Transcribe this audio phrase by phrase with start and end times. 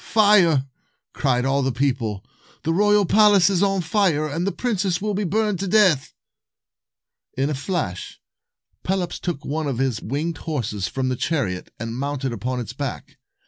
[0.03, 0.65] Fire!"
[1.13, 2.25] cried all the people.
[2.63, 6.15] "The royal palace is on fire, and the princess will be burned to death."
[7.35, 8.19] 266 In a flash,
[8.81, 13.17] Pelops took one of his winged horses from the chariot, and mounted upon its back.